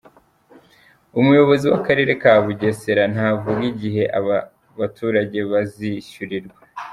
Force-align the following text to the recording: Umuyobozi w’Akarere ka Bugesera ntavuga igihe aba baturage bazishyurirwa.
Umuyobozi 1.19 1.65
w’Akarere 1.71 2.11
ka 2.21 2.33
Bugesera 2.43 3.03
ntavuga 3.13 3.61
igihe 3.73 4.03
aba 4.19 4.37
baturage 4.79 5.37
bazishyurirwa. 5.51 6.59